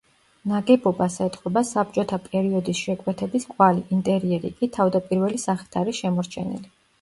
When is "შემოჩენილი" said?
6.03-6.75